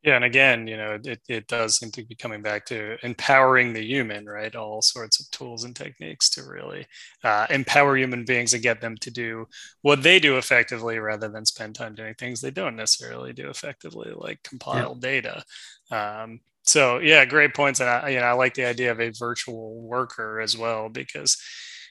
[0.04, 3.72] Yeah, and again, you know, it, it does seem to be coming back to empowering
[3.72, 4.54] the human, right?
[4.54, 6.87] All sorts of tools and techniques to really
[7.24, 9.46] uh, empower human beings and get them to do
[9.82, 14.12] what they do effectively rather than spend time doing things they don't necessarily do effectively,
[14.14, 15.11] like compile yeah.
[15.11, 15.44] data.
[15.90, 19.11] Um, so yeah, great points, and I, you know, I like the idea of a
[19.11, 21.37] virtual worker as well because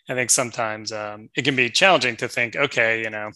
[0.09, 3.31] I think sometimes um, it can be challenging to think, okay, you know,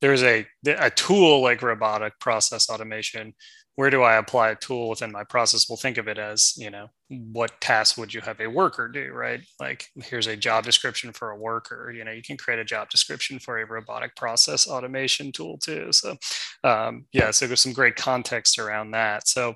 [0.00, 3.34] there's a a tool like robotic process automation
[3.76, 5.68] where do I apply a tool within my process?
[5.68, 9.12] We'll think of it as, you know, what task would you have a worker do,
[9.12, 9.40] right?
[9.60, 11.92] Like here's a job description for a worker.
[11.94, 15.92] You know, you can create a job description for a robotic process automation tool too.
[15.92, 16.16] So,
[16.64, 19.26] um, yeah, so there's some great context around that.
[19.26, 19.54] So,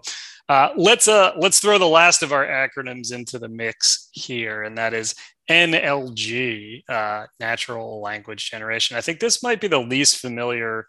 [0.49, 4.79] uh, let's uh, let's throw the last of our acronyms into the mix here, and
[4.79, 5.13] that is
[5.51, 8.97] NLG, uh, natural language generation.
[8.97, 10.87] I think this might be the least familiar,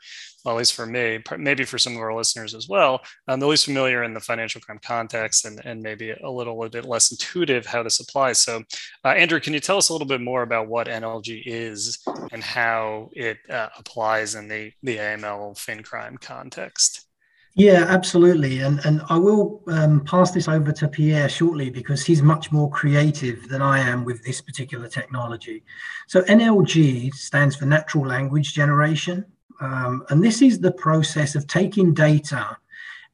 [0.48, 3.46] well, at least for me, maybe for some of our listeners as well, um, the
[3.46, 7.12] least familiar in the financial crime context and, and maybe a little, a bit less
[7.12, 8.40] intuitive how this applies.
[8.40, 8.64] So,
[9.04, 12.00] uh, Andrew, can you tell us a little bit more about what NLG is
[12.32, 17.08] and how it uh, applies in the, the AML fin crime context?
[17.56, 18.60] Yeah, absolutely.
[18.60, 22.70] And, and I will um, pass this over to Pierre shortly because he's much more
[22.70, 25.66] creative than I am with this particular technology.
[26.08, 29.26] So, NLG stands for Natural Language Generation.
[29.60, 32.58] Um, and this is the process of taking data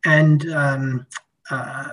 [0.06, 1.08] and um,
[1.49, 1.89] uh,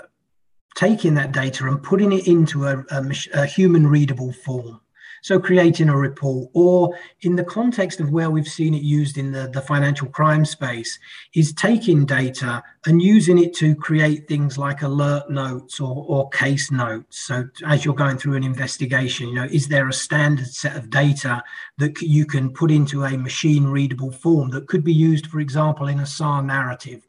[0.74, 4.80] taking that data and putting it into a, a, a human readable form.
[5.22, 9.32] So creating a report, or in the context of where we've seen it used in
[9.32, 10.98] the, the financial crime space,
[11.34, 16.70] is taking data and using it to create things like alert notes or, or case
[16.70, 17.18] notes.
[17.26, 20.90] So as you're going through an investigation, you know, is there a standard set of
[20.90, 21.42] data
[21.78, 25.86] that you can put into a machine readable form that could be used, for example,
[25.88, 27.06] in a SAR narrative?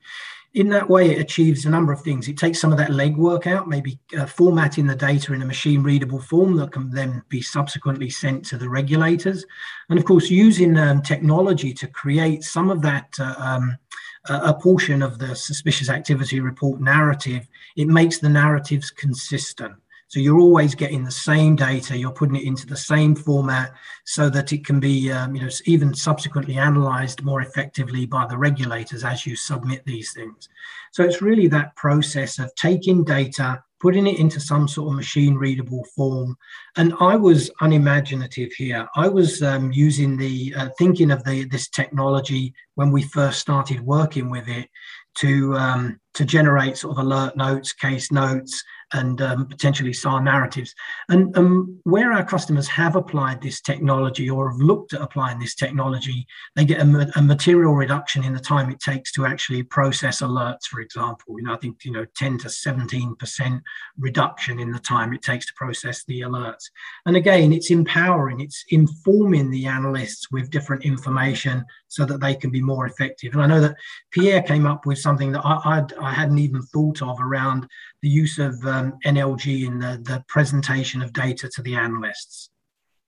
[0.54, 2.28] In that way, it achieves a number of things.
[2.28, 5.82] It takes some of that legwork out, maybe uh, formatting the data in a machine
[5.82, 9.46] readable form that can then be subsequently sent to the regulators.
[9.90, 13.78] And of course, using um, technology to create some of that, uh, um,
[14.26, 19.74] a portion of the suspicious activity report narrative, it makes the narratives consistent.
[20.12, 23.72] So you're always getting the same data, you're putting it into the same format
[24.04, 28.38] so that it can be, um, you know, even subsequently analyzed more effectively by the
[28.38, 30.50] regulators as you submit these things.
[30.92, 35.36] So it's really that process of taking data, putting it into some sort of machine
[35.36, 36.36] readable form.
[36.76, 38.90] And I was unimaginative here.
[38.98, 43.80] I was um, using the uh, thinking of the this technology when we first started
[43.80, 44.68] working with it
[45.20, 48.62] to um, to generate sort of alert notes, case notes,
[48.94, 50.74] and um, potentially SAR narratives.
[51.10, 55.56] And um, where our customers have applied this technology or have looked at applying this
[55.56, 60.22] technology, they get a, a, material reduction in the time it takes to actually process
[60.22, 61.38] alerts, for example.
[61.38, 63.62] You know, I think, you know, 10 to 17%
[63.98, 66.70] reduction in the time it takes to process the alerts.
[67.06, 72.50] And again, it's empowering, it's informing the analysts with different information so that they can
[72.50, 73.34] be more effective.
[73.34, 73.76] And I know that
[74.12, 77.68] Pierre came up with something that I, I'd, I had not even thought of around
[78.02, 82.50] the use of um, NLG in the, the presentation of data to the analysts.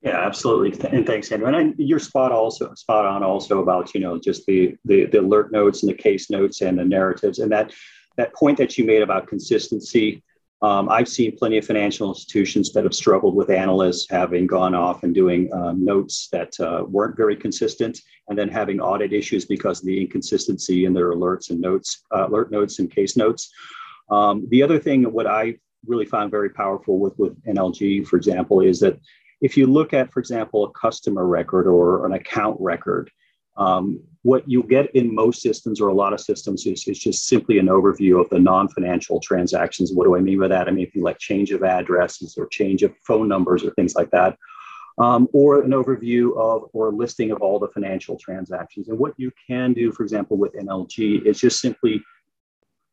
[0.02, 1.48] Yeah, absolutely, and thanks, Andrew.
[1.48, 5.20] And I, you're spot also spot on also about you know just the, the the
[5.20, 7.72] alert notes and the case notes and the narratives and that
[8.18, 10.22] that point that you made about consistency.
[10.64, 15.02] Um, I've seen plenty of financial institutions that have struggled with analysts having gone off
[15.02, 19.80] and doing um, notes that uh, weren't very consistent, and then having audit issues because
[19.80, 23.52] of the inconsistency in their alerts and notes, uh, alert notes and case notes.
[24.10, 28.62] Um, the other thing, what I really found very powerful with, with NLG, for example,
[28.62, 28.98] is that
[29.42, 33.10] if you look at, for example, a customer record or an account record,
[33.56, 37.26] um, what you get in most systems or a lot of systems is, is just
[37.26, 39.92] simply an overview of the non-financial transactions.
[39.92, 40.66] What do I mean by that?
[40.66, 43.94] I mean, if you like change of addresses or change of phone numbers or things
[43.94, 44.38] like that.
[44.98, 48.88] um, or an overview of or a listing of all the financial transactions.
[48.88, 52.02] And what you can do, for example, with NLG is just simply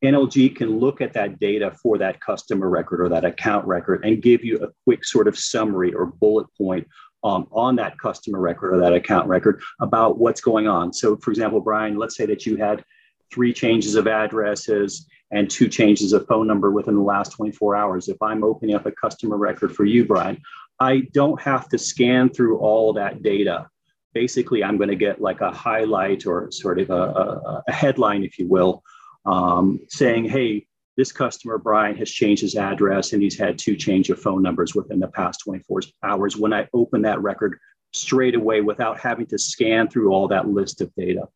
[0.03, 4.22] NLG can look at that data for that customer record or that account record and
[4.22, 6.88] give you a quick sort of summary or bullet point
[7.24, 10.94] um, on that customer record or that account record about what's going on.
[10.94, 12.84] So, for example, Brian, let's say that you had
[13.32, 18.10] three changes of addresses and two changes of phone number within the last 24 hours.
[18.10, 20.42] If I'm opening up a customer record for you, Brian,
[20.80, 23.68] I don't have to scan through all that data.
[24.14, 28.24] Basically, I'm going to get like a highlight or sort of a, a, a headline,
[28.24, 28.84] if you will,
[29.26, 30.66] um, saying, hey,
[30.98, 34.76] this customer, Brian, has changed his address and he's had two change of phone numbers
[34.76, 36.38] within the past 24 hours.
[36.38, 37.58] When I open that record
[37.94, 41.28] straight away without having to scan through all that list of data.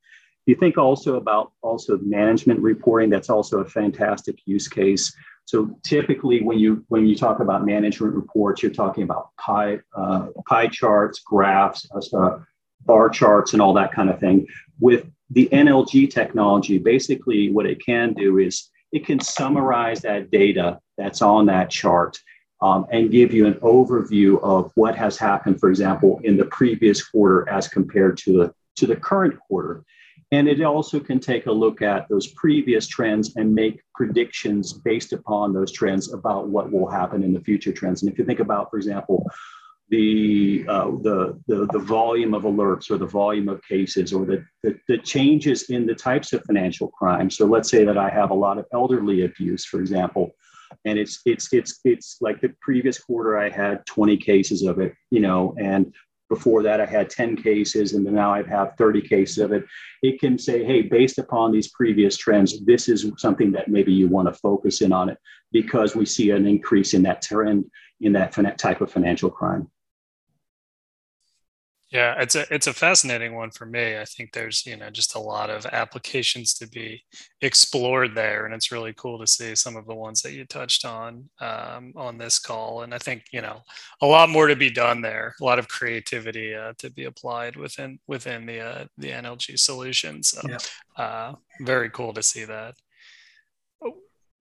[0.46, 3.10] You think also about also management reporting?
[3.10, 5.14] That's also a fantastic use case.
[5.46, 10.28] So typically when you when you talk about management reports you're talking about pie uh,
[10.48, 12.40] pie charts graphs uh,
[12.82, 14.48] bar charts and all that kind of thing.
[14.80, 20.80] With the nlg technology basically what it can do is it can summarize that data
[20.98, 22.18] that's on that chart
[22.62, 27.06] um, and give you an overview of what has happened for example in the previous
[27.08, 29.84] quarter as compared to the to the current quarter
[30.32, 35.14] and it also can take a look at those previous trends and make predictions based
[35.14, 38.02] upon those trends about what will happen in the future trends.
[38.02, 39.30] And if you think about, for example,
[39.90, 44.44] the, uh, the, the, the, volume of alerts or the volume of cases or the,
[44.64, 47.30] the, the, changes in the types of financial crime.
[47.30, 50.32] So let's say that I have a lot of elderly abuse, for example,
[50.86, 54.96] and it's it's it's it's like the previous quarter I had 20 cases of it,
[55.12, 55.94] you know, and
[56.30, 59.64] before that, I had 10 cases, and now I have 30 cases of it.
[60.02, 64.08] It can say, hey, based upon these previous trends, this is something that maybe you
[64.08, 65.20] want to focus in on it
[65.52, 67.66] because we see an increase in that trend
[68.02, 69.70] in that type of financial crime.
[71.92, 73.98] Yeah, it's a it's a fascinating one for me.
[73.98, 77.04] I think there's you know just a lot of applications to be
[77.42, 80.84] explored there, and it's really cool to see some of the ones that you touched
[80.84, 82.82] on um, on this call.
[82.82, 83.62] And I think you know
[84.02, 85.36] a lot more to be done there.
[85.40, 90.24] A lot of creativity uh, to be applied within within the uh, the NLG solution.
[90.24, 90.58] So yeah.
[90.98, 92.74] uh, very cool to see that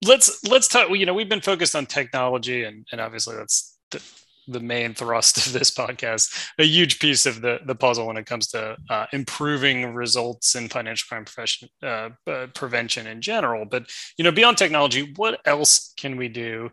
[0.03, 4.01] let's let's talk you know we've been focused on technology and and obviously that's the,
[4.47, 8.25] the main thrust of this podcast, a huge piece of the, the puzzle when it
[8.25, 13.65] comes to uh, improving results in financial crime profession, uh, uh, prevention in general.
[13.65, 16.71] But you know, beyond technology, what else can we do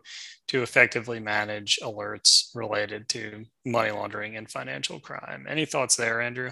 [0.49, 5.45] to effectively manage alerts related to money laundering and financial crime?
[5.47, 6.51] Any thoughts there, Andrew?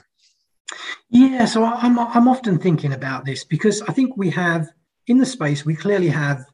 [1.09, 4.67] Yeah, so I'm I'm often thinking about this because I think we have
[5.07, 6.45] in the space we clearly have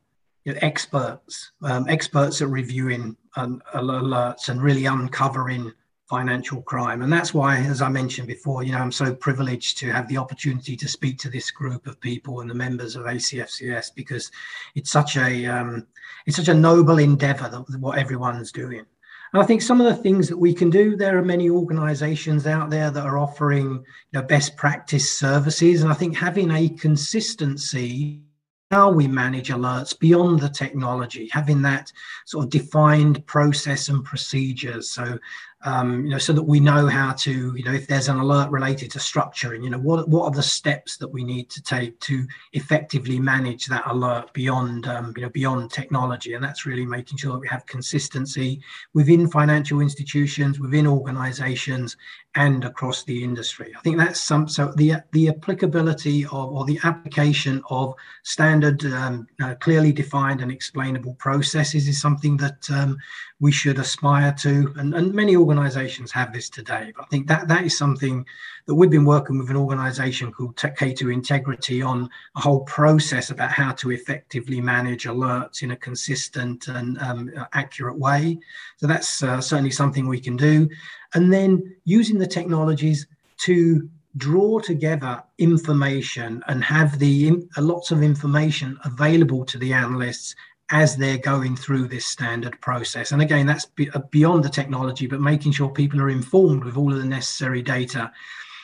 [0.47, 5.73] you know, experts, um, experts at reviewing um, alerts and really uncovering
[6.09, 7.01] financial crime.
[7.01, 10.15] And that's why, as I mentioned before, you know, I'm so privileged to have the
[10.15, 14.31] opportunity to speak to this group of people and the members of ACFCS because
[14.73, 15.85] it's such a um,
[16.25, 18.85] it's such a noble endeavor that what everyone's doing.
[19.33, 22.47] And I think some of the things that we can do, there are many organizations
[22.47, 23.83] out there that are offering you
[24.13, 25.83] know, best practice services.
[25.83, 28.21] And I think having a consistency
[28.71, 31.91] how we manage alerts beyond the technology, having that
[32.25, 34.89] sort of defined process and procedures.
[34.89, 35.17] So
[35.63, 38.49] um, you know, so that we know how to, you know, if there's an alert
[38.51, 41.99] related to structuring, you know, what what are the steps that we need to take
[42.01, 47.17] to effectively manage that alert beyond, um, you know, beyond technology, and that's really making
[47.17, 48.61] sure that we have consistency
[48.93, 51.97] within financial institutions, within organisations,
[52.35, 53.73] and across the industry.
[53.75, 54.47] I think that's some.
[54.47, 60.51] So the the applicability of or the application of standard, um, uh, clearly defined and
[60.51, 62.97] explainable processes is something that um,
[63.39, 66.91] we should aspire to, and, and many organizations have this today.
[66.95, 68.25] But I think that that is something
[68.65, 73.51] that we've been working with an organization called K2 Integrity on a whole process about
[73.51, 78.39] how to effectively manage alerts in a consistent and um, accurate way.
[78.77, 80.67] So that's uh, certainly something we can do.
[81.13, 83.05] And then using the technologies
[83.41, 90.35] to draw together information and have the lots of information available to the analysts
[90.71, 93.11] as they're going through this standard process.
[93.11, 96.91] And again, that's uh, beyond the technology, but making sure people are informed with all
[96.91, 98.11] of the necessary data.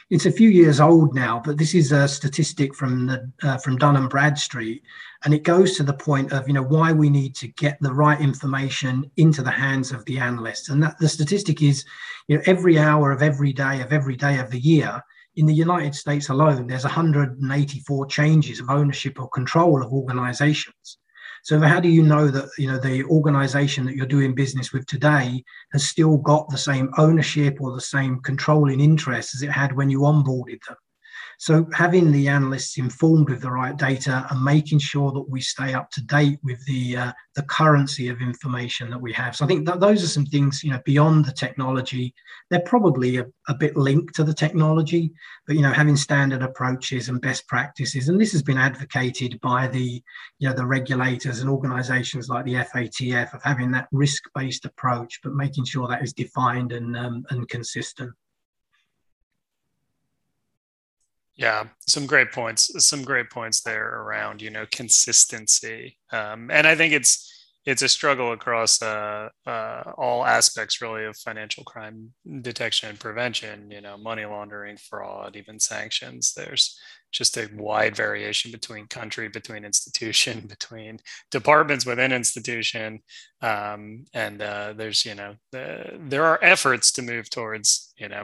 [0.10, 3.78] It's a few years old now, but this is a statistic from the uh, from
[3.78, 4.84] Dun Bradstreet,
[5.24, 7.94] and it goes to the point of you know why we need to get the
[7.94, 10.70] right information into the hands of the analysts.
[10.70, 11.86] And that the statistic is,
[12.28, 15.02] you know, every hour of every day of every day of the year,
[15.36, 20.98] in the United States alone, there's 184 changes of ownership or control of organizations.
[21.44, 24.86] So how do you know that you know the organization that you're doing business with
[24.86, 29.76] today has still got the same ownership or the same controlling interest as it had
[29.76, 30.78] when you onboarded them?
[31.44, 35.74] So having the analysts informed with the right data and making sure that we stay
[35.74, 39.36] up to date with the uh, the currency of information that we have.
[39.36, 42.14] So I think that those are some things you know beyond the technology.
[42.50, 45.12] They're probably a, a bit linked to the technology,
[45.46, 49.68] but you know having standard approaches and best practices, and this has been advocated by
[49.68, 50.02] the
[50.40, 55.20] you know the regulators and organisations like the FATF of having that risk based approach,
[55.22, 58.14] but making sure that is defined and um, and consistent.
[61.36, 62.72] Yeah, some great points.
[62.86, 67.30] Some great points there around you know consistency, um, and I think it's
[67.66, 73.72] it's a struggle across uh, uh, all aspects really of financial crime detection and prevention.
[73.72, 76.34] You know, money laundering, fraud, even sanctions.
[76.36, 76.80] There's
[77.12, 81.00] just a wide variation between country, between institution, between
[81.32, 83.00] departments within institution,
[83.42, 88.24] um, and uh, there's you know the, there are efforts to move towards you know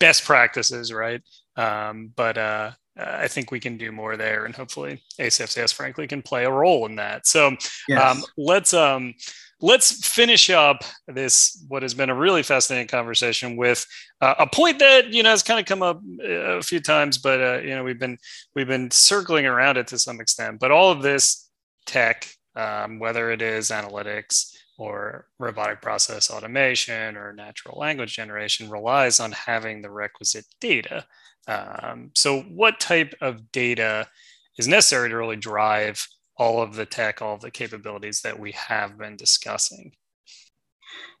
[0.00, 1.22] best practices, right?
[1.58, 6.22] Um, but uh, I think we can do more there, and hopefully ACFCS, frankly, can
[6.22, 7.26] play a role in that.
[7.26, 7.56] So
[7.88, 8.16] yes.
[8.16, 9.14] um, let's um,
[9.60, 13.84] let's finish up this what has been a really fascinating conversation with
[14.20, 17.18] uh, a point that you know has kind of come up uh, a few times,
[17.18, 18.16] but uh, you know we've been
[18.54, 20.60] we've been circling around it to some extent.
[20.60, 21.50] But all of this
[21.86, 29.18] tech, um, whether it is analytics or robotic process automation or natural language generation relies
[29.18, 31.04] on having the requisite data.
[31.48, 34.06] Um, so, what type of data
[34.58, 38.52] is necessary to really drive all of the tech, all of the capabilities that we
[38.52, 39.92] have been discussing?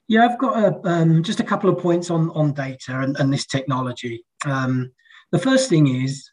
[0.06, 3.32] Yeah, I've got a, um, just a couple of points on, on data and, and
[3.32, 4.24] this technology.
[4.44, 4.92] Um,
[5.32, 6.30] the first thing is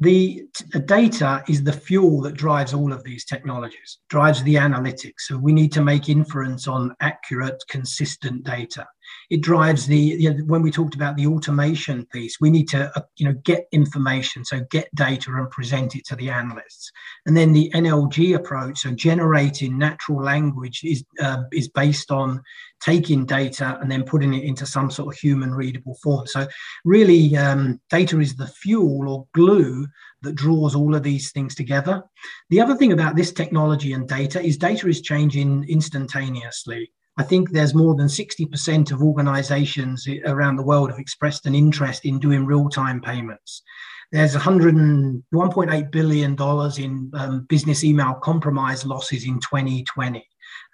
[0.00, 0.44] the
[0.86, 5.20] data is the fuel that drives all of these technologies, drives the analytics.
[5.20, 8.86] So we need to make inference on accurate, consistent data.
[9.30, 12.90] It drives the, you know, when we talked about the automation piece, we need to,
[12.96, 16.90] uh, you know, get information, so get data and present it to the analysts.
[17.26, 22.42] And then the NLG approach, so generating natural language is, uh, is based on
[22.80, 26.26] taking data and then putting it into some sort of human readable form.
[26.26, 26.46] So,
[26.84, 29.86] really, um, data is the fuel or glue
[30.22, 32.02] that draws all of these things together.
[32.50, 36.90] The other thing about this technology and data is data is changing instantaneously.
[37.18, 42.04] I think there's more than 60% of organizations around the world have expressed an interest
[42.04, 43.62] in doing real time payments.
[44.12, 46.36] There's $1.8 billion
[46.78, 50.24] in um, business email compromise losses in 2020.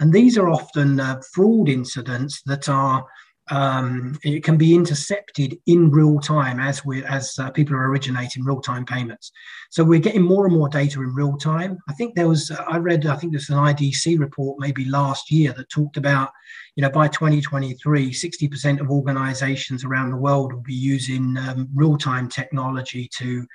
[0.01, 3.05] And these are often uh, fraud incidents that are
[3.51, 8.43] um, it can be intercepted in real time as we as uh, people are originating
[8.43, 9.33] real time payments.
[9.71, 11.79] So we're getting more and more data in real time.
[11.89, 15.53] I think there was I read I think there's an IDC report maybe last year
[15.53, 16.31] that talked about
[16.75, 21.99] you know by 2023 60% of organizations around the world will be using um, real
[21.99, 23.47] time technology to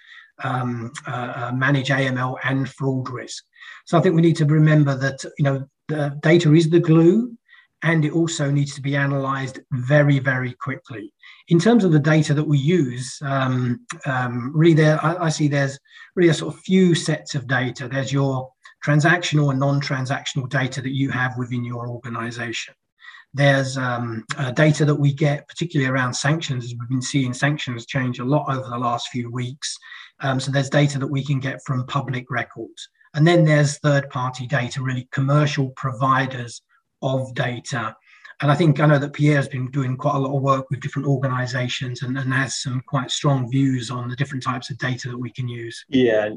[0.43, 3.43] um, uh, uh manage AML and fraud risk.
[3.85, 7.35] So I think we need to remember that you know the data is the glue
[7.83, 11.13] and it also needs to be analyzed very, very quickly.
[11.47, 15.47] In terms of the data that we use, um, um, really, there I, I, see
[15.47, 15.79] there's
[16.15, 17.87] really a sort of few sets of data.
[17.87, 18.51] There's your
[18.85, 22.73] transactional and non-transactional data that you have within your organization.
[23.33, 27.85] There's um, uh, data that we get, particularly around sanctions, as we've been seeing sanctions
[27.85, 29.77] change a lot over the last few weeks.
[30.21, 32.89] Um, so there's data that we can get from public records.
[33.13, 36.61] And then there's third party data, really commercial providers
[37.01, 37.95] of data.
[38.41, 40.69] And I think I know that Pierre has been doing quite a lot of work
[40.69, 44.77] with different organizations and, and has some quite strong views on the different types of
[44.77, 45.83] data that we can use.
[45.89, 46.29] Yeah,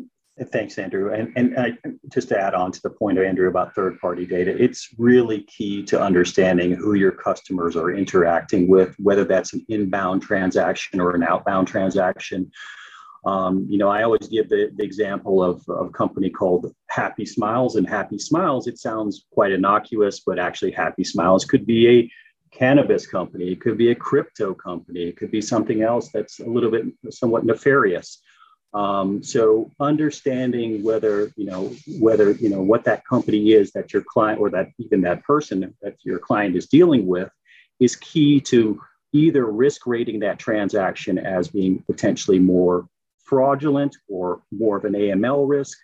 [0.51, 1.13] Thanks, Andrew.
[1.13, 1.73] And, and I,
[2.11, 5.43] just to add on to the point of Andrew about third party data, it's really
[5.43, 11.15] key to understanding who your customers are interacting with, whether that's an inbound transaction or
[11.15, 12.51] an outbound transaction.
[13.25, 17.25] Um, you know, I always give the, the example of, of a company called Happy
[17.25, 22.11] Smiles, and Happy Smiles, it sounds quite innocuous, but actually, Happy Smiles could be a
[22.51, 26.47] cannabis company, it could be a crypto company, it could be something else that's a
[26.47, 28.21] little bit somewhat nefarious.
[28.75, 34.03] Um, so understanding whether you know whether you know what that company is that your
[34.03, 37.31] client or that even that person that your client is dealing with
[37.81, 38.81] is key to
[39.13, 42.89] either risk rating that transaction as being potentially more
[43.25, 45.79] fraudulent or more of an AML risk,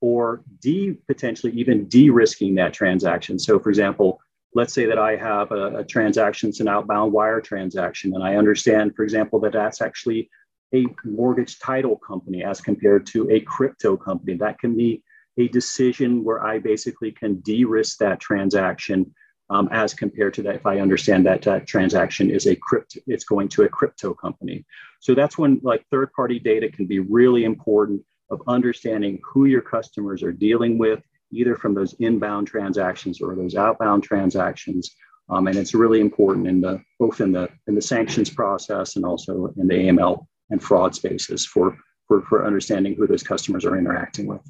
[0.00, 3.38] or de potentially even de-risking that transaction.
[3.38, 4.20] So, for example,
[4.54, 8.36] let's say that I have a, a transaction, it's an outbound wire transaction, and I
[8.36, 10.28] understand, for example, that that's actually
[10.74, 14.36] a mortgage title company as compared to a crypto company.
[14.36, 15.02] That can be
[15.38, 19.14] a decision where I basically can de risk that transaction
[19.50, 23.24] um, as compared to that if I understand that uh, transaction is a crypto, it's
[23.24, 24.64] going to a crypto company.
[25.00, 29.60] So that's when like third party data can be really important of understanding who your
[29.60, 34.90] customers are dealing with, either from those inbound transactions or those outbound transactions.
[35.28, 39.04] Um, and it's really important in the both in the in the sanctions process and
[39.04, 41.76] also in the AML and fraud spaces for
[42.06, 44.42] for, for understanding who those customers are interacting with.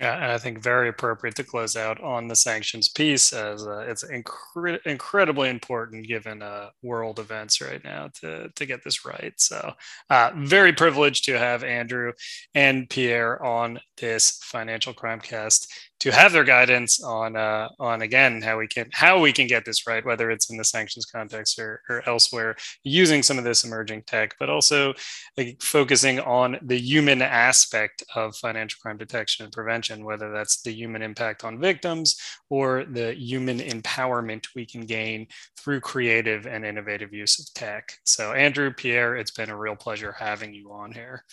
[0.00, 3.80] Yeah, and I think very appropriate to close out on the sanctions piece as uh,
[3.80, 9.34] it's incre- incredibly important given uh, world events right now to, to get this right.
[9.36, 9.74] So,
[10.08, 12.12] uh, very privileged to have Andrew
[12.54, 15.70] and Pierre on this financial crime cast
[16.00, 19.64] to have their guidance on uh, on again how we can how we can get
[19.64, 23.64] this right, whether it's in the sanctions context or, or elsewhere, using some of this
[23.64, 24.94] emerging tech, but also
[25.36, 30.72] like, focusing on the human aspect of financial crime detection and prevention, whether that's the
[30.72, 32.16] human impact on victims
[32.48, 35.26] or the human empowerment we can gain
[35.58, 37.92] through creative and innovative use of tech.
[38.04, 41.24] So, Andrew, Pierre, it's been a real pleasure having you on here.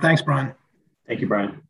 [0.00, 0.54] Thanks, Brian.
[1.08, 1.62] Thank you, Brian.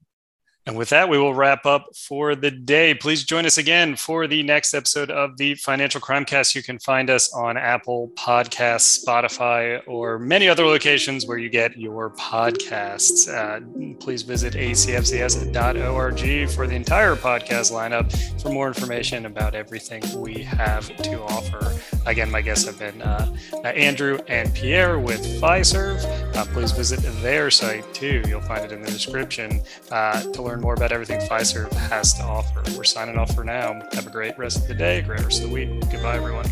[0.65, 2.95] And with that, we will wrap up for the day.
[2.95, 6.55] Please join us again for the next episode of the Financial Crime Cast.
[6.55, 11.77] You can find us on Apple Podcasts, Spotify, or many other locations where you get
[11.77, 13.29] your podcasts.
[13.29, 13.61] Uh,
[13.99, 20.97] please visit acfcs.org for the entire podcast lineup for more information about everything we have
[20.99, 21.73] to offer.
[22.07, 23.35] Again, my guests have been uh,
[23.65, 26.05] Andrew and Pierre with Fiserv.
[26.37, 28.23] Uh, please visit their site too.
[28.29, 29.61] You'll find it in the description
[29.91, 32.63] uh, to learn learn more about everything Fiserv has to offer.
[32.77, 33.81] We're signing off for now.
[33.93, 35.71] Have a great rest of the day, great rest of the week.
[35.91, 36.45] Goodbye, everyone.